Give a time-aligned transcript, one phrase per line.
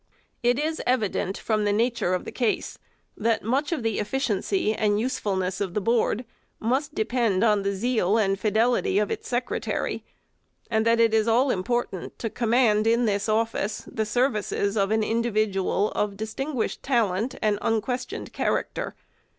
[0.41, 2.79] It is evident, from the nature of the case,
[3.15, 6.25] that much of the efficiency and usefulness of the Board
[6.59, 10.03] must depend on the zeal and fidelity of its Secretary,
[10.71, 15.03] and that it is all important to command, in this office, the services of an
[15.03, 18.95] individual of distinguished talent and unquestioned character.